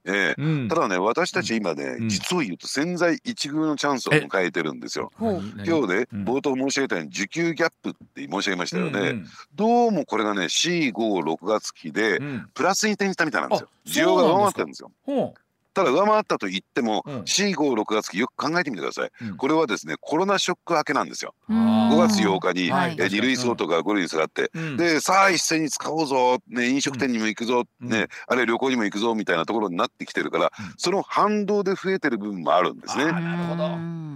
[0.06, 0.42] ええ。
[0.42, 0.68] うん。
[0.68, 2.10] ただね私たち今ね、うん。
[2.10, 5.12] 実を言うと潜在一遇のチャンスを迎えてるんですよ。
[5.20, 6.24] 今日ね、うん。
[6.26, 9.26] 冒頭申し上げたように需給ギャップって申し上げましたよね、うんうん。
[9.56, 12.50] どうもこれがね456月期でうん。
[12.54, 13.70] プラスに転じたみたいなんですよ。
[13.72, 14.92] あ需要が上回ってるんですよ。
[15.04, 15.34] ほ
[15.80, 17.20] ただ上回ったと言っても、うん。
[17.22, 19.38] 456月期よく考えてみてください、うん。
[19.38, 21.34] これはですねコロナショック明けなんですよ。
[21.50, 21.96] あー。
[21.96, 22.96] 5月8日に、はい。
[23.00, 24.78] え2類相当が5類に下がって、うん。
[24.78, 27.90] でさあ一斉に使おうぞ、ね、飲食店にも行くぞ、うん。
[27.90, 30.52] ね、あるいは旅行にも行くぞみたいなところになってきてるから、うん。
[30.78, 33.06] その反動で増えてる部分もあるんですね。
[33.06, 34.10] あなるほど。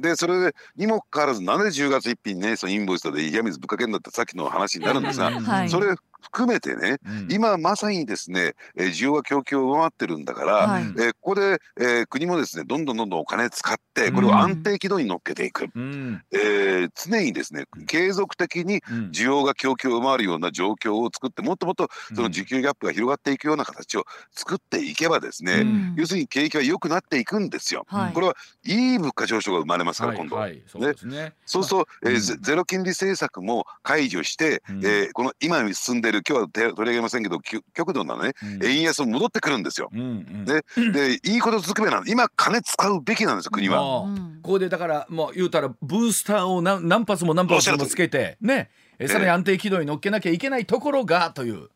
[0.00, 7.28] でそれでにもかかわらずなんで10月1日にねそのインボイスで嫌水ぶっかけんだってさっきの話になるんですが、うんはいそれ含めてねうん。
[7.30, 10.82] 今まさにですね、えー需要が供給を上回ってるんだから、はい。
[10.82, 16.22] えーここで、えー国もですねどんどんどんどんお金使ってこれを安定軌道に乗っけていく、うん。
[16.32, 19.10] えー常にですね継続的にうん。
[19.10, 25.94] 需要が供給を上回るような状況を作ってもっともっとその需給ギャップが広がっていくような形を作っていけばですね、うん。
[25.96, 27.84] 要するに景気が良くなっていくんですよ。
[27.88, 28.12] はい。
[28.12, 30.42] これはいい物価上昇が生まれますから、今度は。
[30.42, 30.50] はい。
[30.52, 31.34] はいそうですね。
[31.46, 32.20] そうすると、えーうん。
[32.20, 34.78] ゼゼロ金利政策も解除して、うん。
[34.84, 38.66] えーこの今進んでる今日は手取り上げませんけどき極度なね、うん。
[38.66, 39.90] 円安も戻ってくるんですよ。
[39.92, 40.44] うんうん。
[40.44, 43.80] ねでいいことずくめなんで今金使うべきなんですよ国は。
[43.80, 44.40] もううん。
[44.42, 48.70] ここでだからもう言うたらブースターを何何発も何発もつけてね。
[48.98, 51.70] えさらに安定軌道に乗っけなきゃいけないところがという、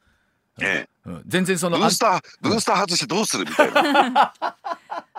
[0.60, 4.34] えうん全然そのブースターブースター外してどうするみたいな。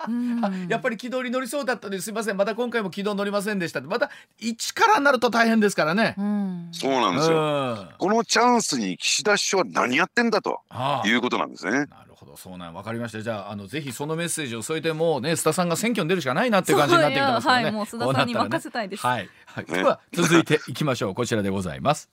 [0.08, 0.66] うん。
[0.68, 2.36] やっぱり軌道に乗りそうだったのですいません。
[2.36, 3.80] また今回も軌道乗りませんでした。
[3.80, 6.14] また一からになると大変ですからね。
[6.18, 6.35] うん
[6.72, 7.36] そうなんですよ。
[7.36, 7.40] う
[7.84, 7.88] ん。
[7.98, 10.60] このチャンスに岸田首相は何やってんだと
[11.04, 11.72] いうことなんですね。
[11.72, 13.22] なるほどそうなんわかりました。
[13.22, 17.64] じゃああのぜひそのメッセージを添えてもうね須田さんが選挙に出るしかないなっていう感じになってきてますからね。
[17.64, 19.06] はいもう須田さんに任せたいです。
[19.06, 19.74] ねはい、はい、ね。
[19.78, 21.14] では続いていきましょう。
[21.14, 22.10] こちらでございます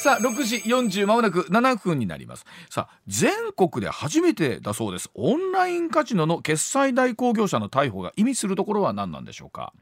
[0.00, 2.46] さあ6時40まもなく7分になります。
[2.70, 5.10] さあ全国で初めてだそうです。
[5.14, 9.72] オンラインカジノの決済代行業者の逮捕が意味するところは何なんでしょうか。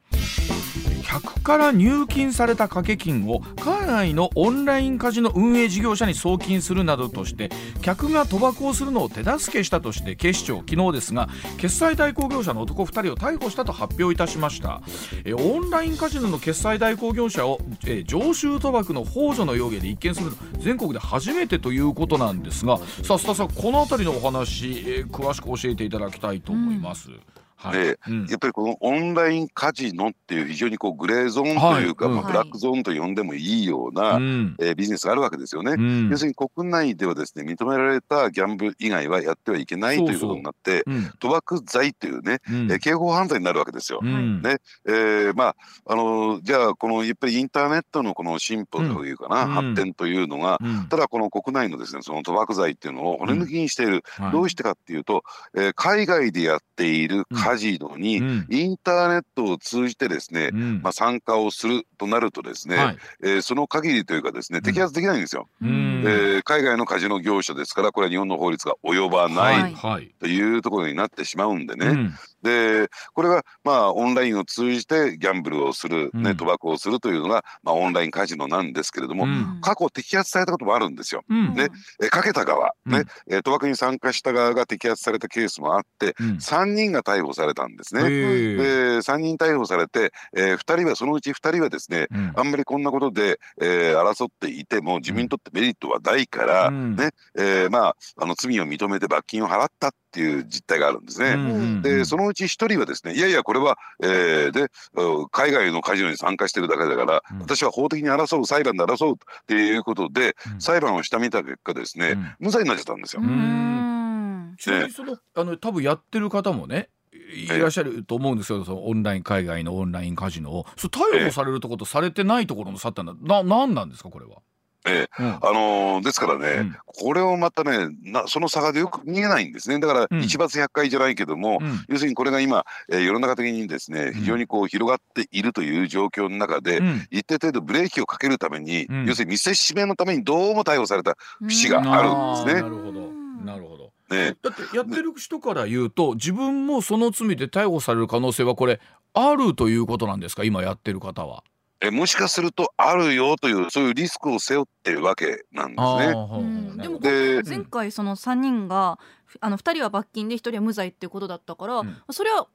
[1.08, 7.48] 客から入金された掛け金を海外のオンラインカジノ運営事業者に送金するなどとして
[7.80, 14.82] 客が賭博をするのを手助けしたとして警視庁昨日ですが決済代行業者の男2人を逮捕したと発表いたしました。
[15.24, 27.10] えオンラインカジノの決済代行業者をえ常習賭博の幇助の容疑で一見するの全国で初めてということなんですがさあ須田さんこの辺りのお話、えー詳しく教えていただきたいと思います。
[27.58, 27.78] はい。
[27.78, 28.26] でうん。
[28.26, 32.14] やっぱりこのオンラインカジノっていう非常にこうグレーゾーンというか、はい。
[32.14, 32.20] うん。
[32.22, 34.56] まあ、ブラックゾーンと呼んでもいいような、うん。
[34.60, 35.72] えービジネスがあるわけですよね。
[35.72, 36.08] うん。
[36.08, 42.70] 要するに国内ではですね認められたギャンブル以外はやってはいけないということになってうん賭博罪というね、うん。
[42.70, 43.98] えー刑法犯罪になるわけですよ。
[44.02, 44.40] うん。
[44.40, 44.58] ね。
[44.86, 49.50] えーまああのーじゃあこのやっぱりインターネットのこの進歩というかな、うん。
[49.50, 50.86] 発展というのが、うん。
[50.88, 54.32] ただこの国内のですねその賭博罪っていうのを骨抜きにしている、はい。
[54.32, 55.24] どうしてかっていうと、
[55.56, 58.46] えー海外でやっているカジノに、うん。
[58.50, 60.82] インターネットを通じてですね、うん。
[60.82, 62.96] まあ、参加をするとなるとですね、はい。
[63.22, 66.02] えーその限りというかですね摘発できないんですよ、うん。
[66.06, 69.74] えー海外のカジノ業者ですからこれは日本の法律が及ばなはいい。
[69.74, 70.14] はい。
[70.20, 76.36] というところになってしまうんでね、うんでこれがまあオンラインを通じてギャンブルをする、ねうん。
[76.36, 79.58] 賭博をするというのが、まあ、オンラインカジノなんですけれども、うん。
[79.60, 81.22] 過去摘発されたこともあるんですよ。
[81.28, 81.54] うん。
[81.54, 81.68] ね。
[82.02, 83.04] えーかけた側、ねうん。
[83.28, 86.28] えー賭博に参加した側が摘発されたケースもあってうん。
[86.36, 88.02] 3人が逮捕されたんですね。
[88.04, 92.32] へでー3人逮捕されて、え2人はそのうち2人はですねうん。
[92.36, 96.96] あんまりこんなことで、えー争っていても自分にとってメリットはないから、うん。
[96.96, 97.10] ね。
[97.36, 101.30] えーまあ、あの罪を認めて罰金を払ったっていう実態があるんですね。
[101.30, 104.62] うんでそのうち1人はですねいやいやこれは、えーで
[104.94, 107.38] うん海外のカジノに参加してるだけだから、うん。
[107.40, 109.14] 私は法的に争う裁判で争うっ
[109.46, 110.60] ていうことで、うん。
[110.60, 112.34] 裁判をしたみた結果ですね、うん。
[112.40, 113.22] 無罪になっちゃったんですよ。
[113.22, 114.54] うん。
[114.58, 120.66] ちなみにそのあの多分やってる方もねいらっしゃると思うんですけどそのオンライン海外のオンラインカジノを。
[120.76, 124.38] そう逮捕されるところとされてないところの差ってのはななんなんですかこれは？
[124.88, 125.22] ええ。
[125.22, 125.28] うん。
[125.28, 126.76] あのーですからね、うん。
[126.86, 129.78] これをまたねなその差がよく見えないんですね。
[129.78, 130.20] だからうん。
[130.22, 131.84] 一罰百回じゃないけども、うん。
[131.88, 137.06] 要するにこれが今、えー世の中的にですね非常にこう広がっているという状況の中で、うん。
[137.10, 139.06] 一定程度ブレーキをかけるために、うん。
[139.06, 142.62] 要するに見せしめのためにどうも逮捕された節があるんですね。
[142.62, 143.08] なるほど。
[143.44, 143.92] なるほど。
[144.10, 148.80] ねだってやってる人から言うと自分もその罪で逮捕される可能性はこれ
[149.12, 150.44] あるということなんですか？
[150.44, 151.44] 今やってる方は。
[151.80, 156.12] えもしかするとあるよというそういうリスクを背負ってるわけなんですね。
[156.16, 156.76] うん。
[156.76, 158.98] でもで前回その3人が
[159.40, 161.96] あの2人は罰金で1人は無罪っていうことだったから、うん。
[162.10, 162.48] それは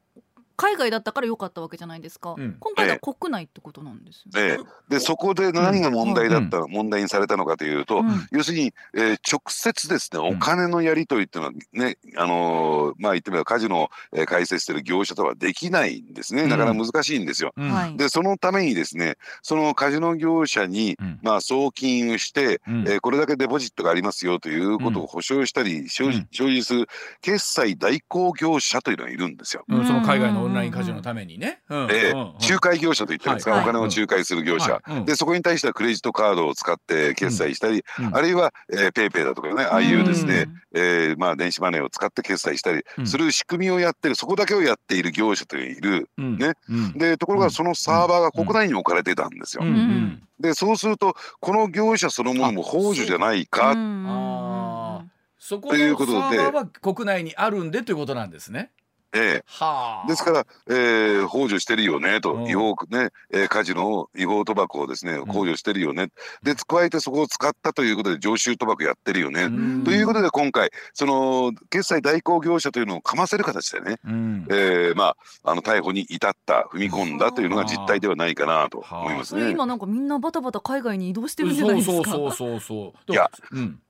[0.55, 2.55] 海外だったから良かったわけじゃないですか、うん。
[2.59, 4.53] 今回は国内ってことなんですよね。
[4.53, 4.57] え
[4.89, 4.93] え。
[4.95, 8.27] でそこで何が問題だった、問題にされたのかというと、うん。
[8.31, 10.37] 要するに、えー直接ですねうん。
[10.37, 16.47] お金のやり取りっていうのはね、あのーまあ言ってみればカジノを、えー開設している業者とはできないんですね。
[16.47, 17.53] なかなか難しいんですよ。
[17.97, 21.19] でそのためにですねそのカジノ業者に、うん。
[21.21, 22.87] まあ、送金をして、うん。
[22.87, 26.27] えーこれだけデポジットがありますよということを保証したり、生じうん。
[26.31, 26.87] 生じする
[27.21, 29.63] 決済代行業者というのがいるんですよ。
[29.67, 29.85] うん。
[29.85, 31.61] その海外のオンラインカジノのためにね。
[31.69, 31.81] うん。
[31.83, 32.21] えーうん。
[32.21, 32.33] うん。
[32.41, 33.63] 仲介業者と言ってるんですか、はい。
[33.63, 40.81] お金を仲介する業者、でそこに対してはクレジットカードを使って決済したり、うんあるいは、えー、ペイペイだとかねああいうですね、うん。
[40.81, 43.07] えーまあ、電子マネーを使って決済したりうん。
[43.07, 46.09] する仕組みをやってるそこだけをやっている業者というのがいる。
[46.17, 46.37] うん。
[46.37, 46.53] ね。
[46.69, 46.93] うん。
[46.93, 47.47] でところうん。
[47.47, 49.63] がそのサーバーが国内に置かれてたんですよ。
[49.63, 49.69] うん。
[49.69, 50.23] うん。
[50.39, 53.73] でそうするとこの業者そのものも幇助じゃないか、
[55.39, 58.71] そこのというサことでーバーは国内にあるんでということなんですね。
[59.13, 60.03] えはあ。
[60.05, 62.47] えですから、えー、幇助してるよねと、うん。
[62.47, 66.09] 違法ね、えーカジノを違法賭博をですね幇助してるよね、
[66.41, 69.83] で加えてそこを使ったということで常習賭博やってるよね、ん。
[69.83, 74.47] ということで今回その決済代行業者というのをかませる形でね、うん。
[74.49, 79.51] えー、まああの逮捕に至った踏み込んだというのが実態ではないかなと思いますね。
[79.51, 81.93] 今なんかみんなバタバタ海外に移動してるんじゃないですか。
[81.93, 83.11] そうそうそうそう。
[83.11, 83.29] いや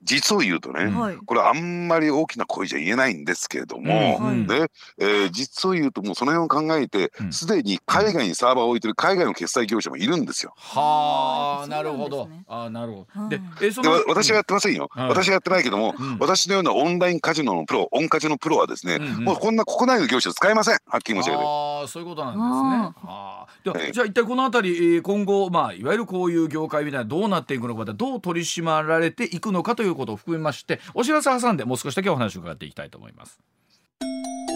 [0.03, 0.91] 実を言うとね。
[1.25, 4.67] これあんまり大きな声じゃ言えないんですけれども、はいね
[4.99, 7.33] えー実を言うともうその辺を考えてうん。
[7.33, 10.53] すで、に海外にサーバーを置いてる海外の決済業者もいるんですよ。
[10.57, 12.29] はあなるほど。
[12.47, 16.17] あなるほうんどでえそでのわ私はやってませんよ、はい私はやってないけども、うん。
[16.19, 19.23] 私のようなオンラインカジノのプロオンカジノプロはですね、うんうん。
[19.23, 20.77] もうこんな国内の業者使えません。
[20.85, 21.43] はっきり申し上げて。
[21.45, 22.93] ああそういうことなんですね。
[23.03, 23.45] あ。
[23.49, 33.39] ーではええじゃあ一体このあたりえー今後まあいわゆるこういう業界みたいなどうなっていくのかどう取り締まられていくのかということを含めましてお知らせ挟んでもう少しだけお話を伺っていきたいと思います。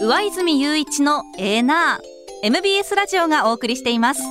[0.00, 2.46] 上泉雄一のエーナー。
[2.46, 4.22] MBS ラジオがお送りしています。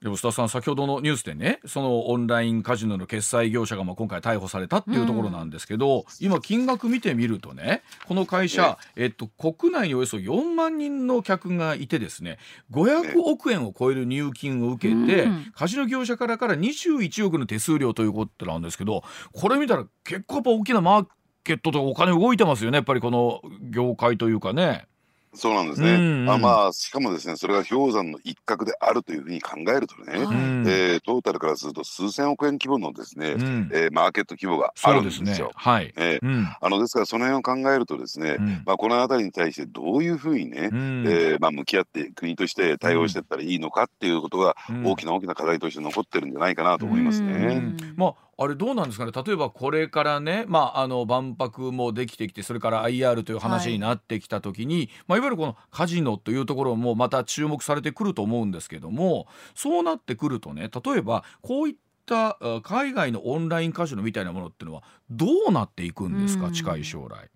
[0.00, 12.38] でも須田さん先ほどのニュースでねそのオンラインカジノの決済業者がまあ今回逮捕されたっていうところなんですけど、今金額見てみるとねこの会社、えっと、国内におよそ4万人の客がいてですね
[12.72, 15.52] 500億円を超える入金を受けて、うん。
[15.54, 19.04] カジノ業者からから21億の手数料ということなんですけど
[19.34, 21.06] これ見たら結構やっぱ大きなマー
[21.44, 22.76] ケットとかお金動いてますよね。
[22.76, 24.86] やっぱりこの業界というかね。
[25.32, 26.30] そうなんですね、うんうん。
[26.30, 30.64] あまあしかもですねそれが氷山の一角であるというふうに考えるとね、はいうん。
[30.66, 33.70] えートータルからすると数千億円規模のですね、うん。
[33.72, 35.52] えーマーケット規模があそるうんですねですよ。
[35.54, 36.48] はい、えーうん。
[36.60, 38.62] あのですからその辺を考えるとですね、うん。
[38.66, 41.04] まあ、この辺りに対してどういうふうにね、うん。
[41.06, 44.84] えーまあ、向き合って国として対応していったらいいのかっていうことがうん。
[44.84, 47.32] 大きな大きな課題として残ってるんじゃないかなと思いますね。
[47.32, 47.94] うん。
[47.96, 49.12] まああれどうなんですかね？
[49.12, 61.74] 例えばこれからね、まあ、あの万博もできてきてそれから IR という話になってきた時に、いまあ、いわゆるこのカジノというところもまた注目されてくると思うんですけどもそうなってくるとね例えばこういっ
[62.06, 66.52] たあ海外のオンラインカジノみたいなものっていうのはどうなっていくんですか、うん。
[66.54, 67.28] 近い将来。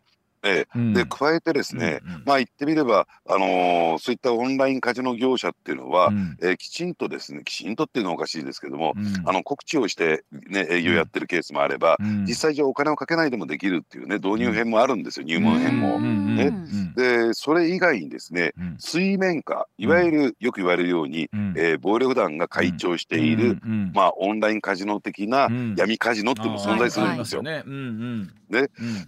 [0.44, 0.92] えうん。
[0.92, 2.22] ーで加えてですね、うんうん。
[2.24, 6.37] まあ言ってみれば、あのーそういったオンラインカジノ業者っていうのは、うん。
[6.42, 9.28] えーきちんとですねきちんとっていうのはおかしいですけども、うん。
[9.28, 12.24] あの告知をして、ね、営業やってるケースもあれば、うん。
[12.26, 16.00] 実際上お金をかけないでもできるっていうね導入編もあるんですよ、入門編も。
[16.00, 16.46] ね。
[16.46, 16.94] うん。
[16.94, 18.76] でそれ以外にですねうん。
[18.78, 21.54] 水面下いわゆるよく言われるように、うん。
[21.57, 23.59] えー暴力団が会長している、
[23.92, 25.74] まあ、オンラインカジノ的なうん。
[25.76, 27.42] 闇カジノっていうのも存在するんですよ。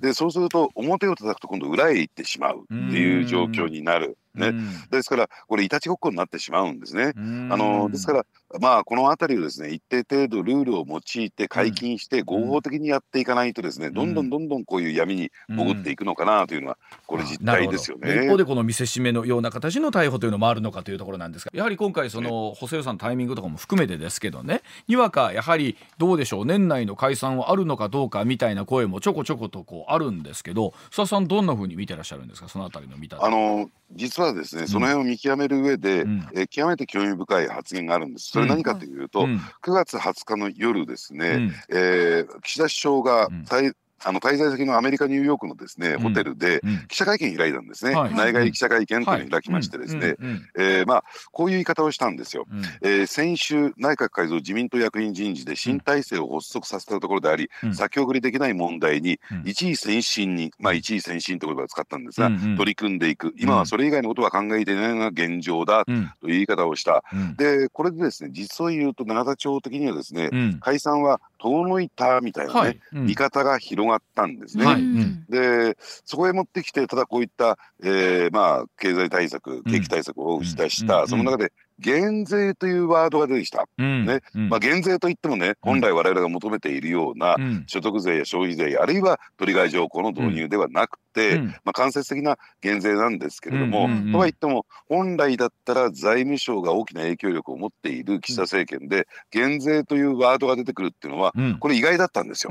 [0.00, 4.16] でそうすると表を叩くと今度裏へ行ってしまうっていう状況になる。
[4.34, 7.12] ね、うんですからこれいたちごっこになってしまうんですね。
[7.16, 8.26] うんあのですから
[8.60, 18.24] まあこの辺りをですね一定程度ルールを用いて解禁して合法的にやっていかないとですね、どんどんどんどんこういう闇に潜っていくのかなというのはこれ実態ですよね。
[18.24, 32.48] 一方でこの見せしめのような形の逮捕というのもあるのかというところなんですがやはり今回その補正予算のタイミングとかも含めてですけどねにわかやはりどうでしょう年内の解散はあるのかどうかみたいな声もちょこちょことこうあるんですけど須田さんどんなふうに見てらっしゃるんですか？
[32.48, 36.28] そのあたりの見たあの実はですねその辺を見極める上で、うん。
[36.34, 38.35] えー極めて興味深い発言があるんです。
[38.36, 39.36] それ何かというと、うん。
[39.62, 41.52] 9月20日の夜ですね、うん。
[41.70, 43.42] えー岸田首相がうん。
[43.42, 43.74] 滞
[44.06, 45.98] あの滞在先のアメリカ・ニューヨークのですね、ん。
[46.00, 46.86] ホテルでうん。
[46.86, 48.14] 記者会見開いたんですね、はい。
[48.14, 50.14] 内外記者会見というのを開きましてですね、
[50.56, 52.46] えーまあ、こういう言い方をしたんですよ。
[52.50, 52.62] うん。
[52.82, 57.74] えー先週、内閣改造自民党役員人事で新体制を発足させたところであり、うん。
[57.74, 59.42] 先送りできない問題にうん。
[59.44, 62.56] 一位先進に、まあ、一位先進という言葉を使ったんですが、うんうん。
[62.56, 66.12] 取り組んでいく、今はそれ以外のことは考えていないのが現状だうん。
[66.20, 67.02] という言い方をした。
[67.12, 67.36] うん。
[67.36, 70.58] で、これでですね、実を言うと永田町的にはですね、うん。
[70.60, 72.80] 解散は遠のいたみたいなね、はい。
[72.94, 73.06] うん。
[73.06, 74.64] 見方が広がったんですね。
[74.64, 74.82] はい。
[74.82, 75.24] うん。
[75.28, 81.08] でそこへ持ってきてただこういった、えーまあ、経済対策景気対策を打ち出した、うん。
[81.08, 84.06] その中で減税というワードが出てきた、うん。
[84.06, 84.20] ね。
[84.34, 84.48] うん。
[84.48, 87.64] まあ、減税といってもね本来我々が求めているようなうん。
[87.66, 91.46] 所得税や消費税あるいはトリガー条項の導入ではなくて、うん。
[91.64, 101.58] まあ、間接的な減税なんですけれども、とはいっても本来だったら財務省が大きな影響力を持っている岸田政権で減税というワードが出てくるっていうのはうん。
[101.58, 102.50] これ意外だったんですよ。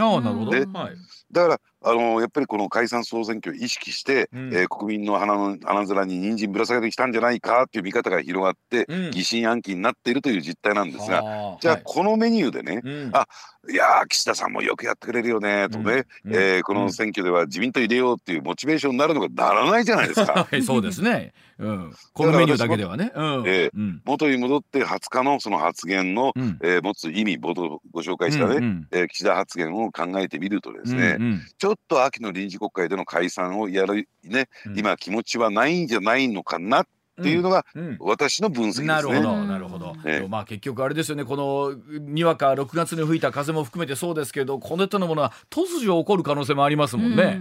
[0.49, 0.95] ではい。
[1.31, 4.53] だからあのやっぱりこの解散総選挙を意識して、うん。
[4.53, 9.11] えー国民の鼻の鼻面に人参ぶら下げてきたんじゃないかっていう見方が広がって、うん。
[9.11, 11.83] 疑心暗鬼になっているという実態なんですが、はじゃあはい。
[11.85, 13.09] このメニューでね、うん。
[13.13, 13.27] あ
[13.69, 20.47] いやー岸田さんもよくやってくれるよねとね、うんえーこの選挙では自民党入れようっていうモチベーションになるのかならないじゃないですか。
[20.49, 21.33] はい、そうですね。
[21.57, 23.11] うん、このメニューだけではね。
[23.15, 31.41] うん、ええうん、元に戻って20日のその発言の、うん、えー持つ意味冒頭ご紹介したね、うんえー岸田発言を考えてみるとですうんね、うん。
[31.57, 34.79] ちょっと秋の臨時国会での解散をやるね、うん。
[34.79, 36.87] 今気持ちはないんじゃないのかなっ
[37.23, 38.87] ていうのがうん私の分析ですね。
[38.87, 39.95] なるほど、うんなるほど。
[40.05, 41.23] えまあ結局あれですよね。
[41.23, 47.39] このにわか6月に吹いた風も含めてそうですけど、この手のものは突如起こる可能性もありますもんね。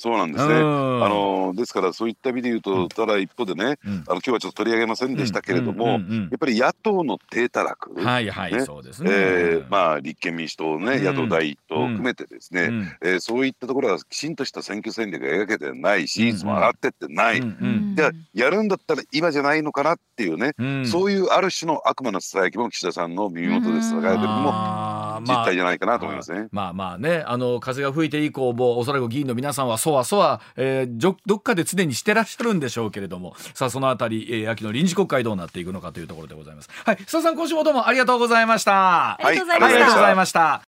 [0.00, 0.54] そうなんですね。
[0.54, 9.10] あのですからそういった意味で言うと、ただ一方でね、うん、あの今日はちょっと取り上げませんでしたけれども、やっぱり野党の低たらく、はいはい、ね、そうですね。
[9.12, 17.40] えー、まあ立憲民主党ね、野党第一党を含めてですね、うん、えー、そういったところはきちんとした選挙戦略が描けてない支持率も上がってってない。
[17.40, 20.54] じゃやるんだったら今じゃないのかなっていうね、
[20.86, 24.87] そういうある種の悪魔のさやきも岸田さんの耳元で伝えてるのも
[25.20, 26.48] 実態じゃないかなと思いますね。
[26.52, 36.68] まあまあね、あの風が吹いて以降もおそらく議員の皆さんはそわそわ、えー、どっかで常にしてらっしゃるんでしょうけれどもさあそのあたり、えー、秋の臨時国会どうなっていくのかというところでございます。
[36.84, 39.20] はい須田さん今週もどうもありがとうございました。
[39.24, 40.62] ありがとうございました、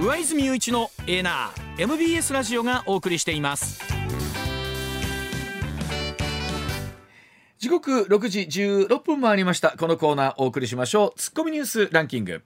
[0.00, 3.95] 上泉雄一のエーナー MBS ラジオがお送りしています
[7.66, 9.74] 時刻6時16分もありました。
[9.76, 11.18] このコーナーお送りしましょう。
[11.18, 12.40] ツッコミニュースランキング。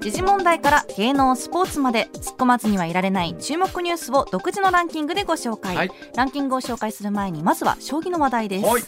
[0.00, 2.08] 時事問題から芸能スポーツまで。
[2.14, 3.36] 突っ込まずにはいられない。
[3.38, 8.82] 注目ニュースを独自のランキングでご紹介、はい、ランキングを紹介する前にまずは将棋の話題です、はい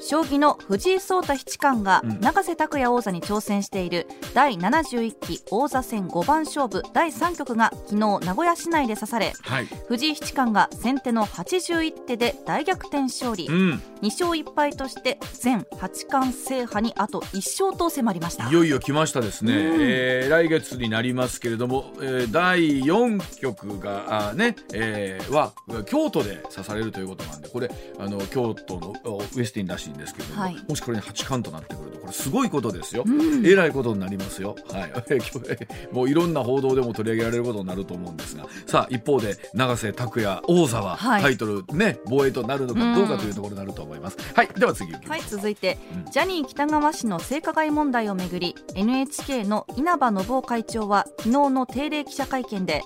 [0.00, 18.48] 将棋の藤井聡太七冠が永瀬拓矢王座に挑戦している第71期王座戦五番勝負第3局が昨日名古屋市内で指され、はい、藤井七冠が先手の81手で大逆転勝利、うん、2勝1敗として全八冠制覇にあと1勝と迫りました。
[18.48, 25.52] いよいよ来ましたですね、うん、えー、来月になりますけれども、えー、第4局があね、えー、は
[25.86, 28.94] 京都で指されるということなんでこれあの京都の
[29.36, 34.56] ウエスティンらしいんですけれども、はい、もしこれに八冠となってくるとこれすごいことですよ、うん、えらいことになりますよ。
[34.70, 34.92] はい。
[35.92, 38.46] もういろんな報道でも取り上げられることになると思うんですが。
[38.66, 44.48] さあ一方で永瀬拓矢王座はタイトルね、防衛となるのかどうかというところになると思います、はい。
[44.48, 52.82] では次はい続いて、うん、ジャニー喜多川氏の性加害問題をめぐり NHK の稲葉信夫会長は昨日の定例記者会見で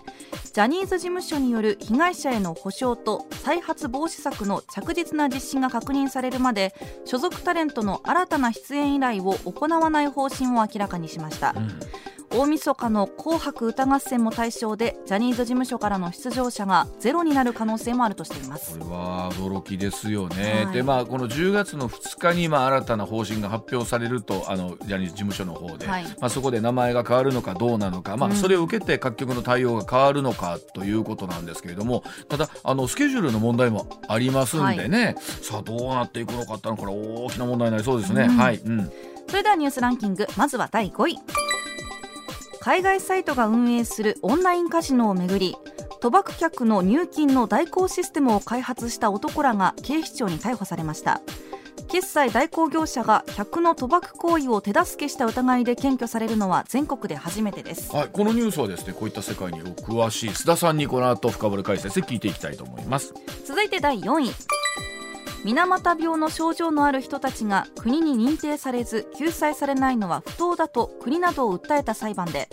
[0.53, 11.55] ジャニーズ事務所による被害者への補償と再発防止策の着実な実施が確認されるまで所属タレントの新たな出演依頼を行わない方針を明らかにしました。
[11.57, 11.81] うん
[12.31, 18.79] 大晦日の紅白歌合戦も対象でジャニーズ事務所からの出場者がゼロになる可能性もあるとしています。
[18.79, 38.93] これは驚きですよね、はい、でまあこの10月の2日にまあ新たな方針が発表されるとあのジャニーズ事務所の方で、はい、まあそこで名前が変わるのかどうなのか、まあ、それを受けて各局の対応が変わるのかということなんですけれどもただあのスケジュールの問題もありますんでね、はい、さあどうなっていくのかってのこれ大きな問題になりそうですね、うん、はい、うん、
[39.29, 41.19] それではニュースランキングまずは第5位
[42.69, 45.57] 海外サイトが運営するオンラインカジノをめぐり
[46.03, 51.23] 賭博客の入金の代行システムを開発した男らが警視庁に逮捕されました。
[51.89, 63.15] 決済代行業者が客の賭博行為を手助けした疑いで検挙されるのは全国で初めてです、はい、このニュースはですねこういった世界にお詳しい須田さんにこの後深掘り解説で聞いていきたいと思います。
[63.47, 64.58] 続いて第4位
[65.45, 72.49] 水俣病の症状のある人たちが国に認定されず救済されないのは不当だと国などを訴えた裁判で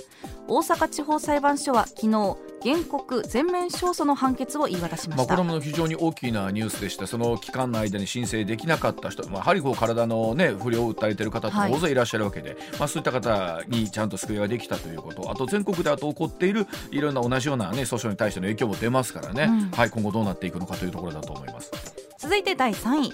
[0.47, 11.95] 大阪地方裁判所は昨日原告全面勝訴の判決を言い渡しました、まあ、これも非常に大きなニュースでしてその期間の間に申請できなかった人、まあ、やはりこう体の、ね、不良を訴えている方って大勢い。
[11.95, 15.31] らっしゃるわけで、はい、まあ、そういった方にちゃんと救いができたということ。
[15.31, 21.94] あと全国であと起こっているいろんな同じような、ね、訴訟に対しての影響も出ますからね、うん、はい、今後どうなっていくのかというところだと思います。
[22.17, 23.13] 続いて第3位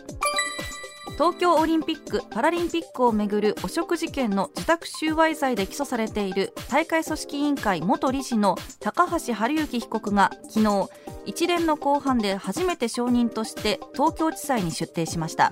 [1.13, 10.89] 東京オリンピック・パラリンピックをめぐる汚職事件の自宅収賄罪で起訴されている大会組織委員会元理事の高橋治之被告が昨日
[11.25, 15.51] 一連の公判で初めて証人として東京地裁に出廷しました。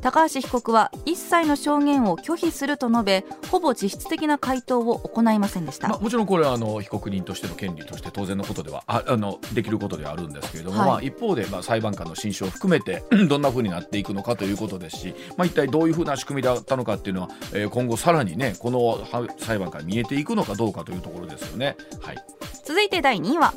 [0.00, 19.06] 高橋被告は一切の証言を拒否すると述べほぼ実質的な回答を行いませんでした、まあ、もちろんこれはあの被告人としての権利として当然のことではああのできることではあるんですけれども、はい、まあ、一方で、まあ、裁判官の心証を含めてどんなふうになっていくのかということですし、まあ、一体どういうふうな仕組みだったのかっていうのは、えー、今後さらにねこの
[19.38, 21.76] 裁判から見えていくのかどうかというところですよね。
[22.00, 22.16] はい、
[22.64, 23.54] 続いて第2位は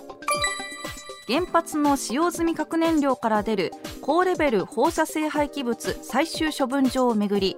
[1.28, 3.72] 原発の使用済み核燃料から出る
[4.02, 7.56] 高レベル放射性廃棄物最終処分場をめぐり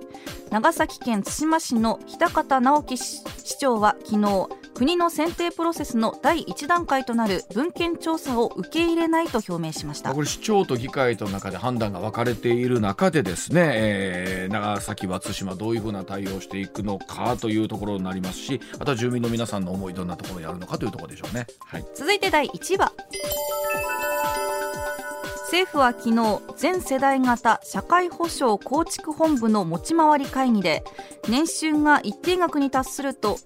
[0.51, 3.23] 長崎県対馬市の日高直樹市
[3.59, 10.13] 長は昨日国の選定プロセスの第1段階となる文献調査を受け入れないと表明しました。
[10.13, 22.91] これ市長と議会との中で判断が分かれている中でですね、えー、長崎は対馬どういうふうな対応をしていくのかというところになりますしあとは住民の皆さんの思いどんなところにあるのかというところでしょうね、はい、続いて第1話
[25.53, 30.83] 政府は昨日全世代型社会保障構築本部の持ち回り会議で
[31.29, 33.37] 年収が一定額に達すると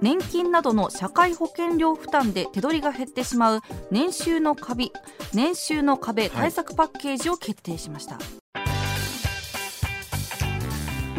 [0.00, 4.90] 年金などの社会保険料負担で手取りが減ってしまう年収の壁
[5.34, 8.24] 年収の壁対策パッケージを決定しました、はい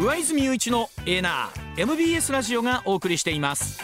[0.00, 3.80] 上泉雄一のエナー MBS ラジオがお送りしています。